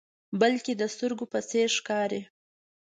[0.41, 2.21] بلکې د سترګو په څیر ښکاري.